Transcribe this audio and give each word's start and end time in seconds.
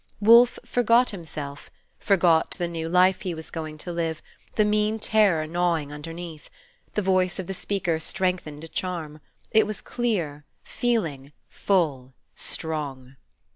Wolfe 0.19 0.57
forgot 0.65 1.11
himself, 1.11 1.69
forgot 1.99 2.55
the 2.57 2.67
new 2.67 2.89
life 2.89 3.21
he 3.21 3.35
was 3.35 3.51
going 3.51 3.77
to 3.77 3.91
live, 3.91 4.19
the 4.55 4.65
mean 4.65 4.97
terror 4.97 5.45
gnawing 5.45 5.93
underneath. 5.93 6.49
The 6.95 7.03
voice 7.03 7.37
of 7.37 7.45
the 7.45 7.53
speaker 7.53 7.99
strengthened 7.99 8.63
the 8.63 8.67
charm; 8.67 9.21
it 9.51 9.67
was 9.67 9.79
clear, 9.79 10.43
feeling, 10.63 11.33
full, 11.49 12.15
strong. 12.33 13.15